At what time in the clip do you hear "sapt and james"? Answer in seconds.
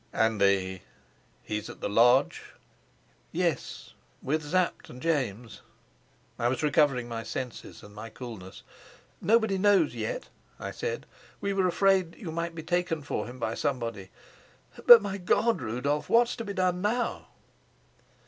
4.43-5.61